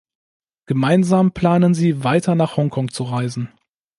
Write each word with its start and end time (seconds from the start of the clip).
Gemeinsam 0.65 1.31
planen 1.31 1.75
sie, 1.75 2.03
weiter 2.03 2.33
nach 2.33 2.57
Hongkong 2.57 2.89
zu 2.91 3.03
reisen. 3.03 3.49